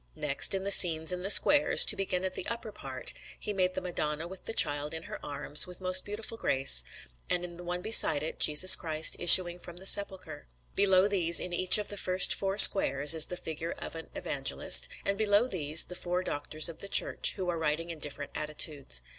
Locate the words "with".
4.27-4.45, 5.67-5.79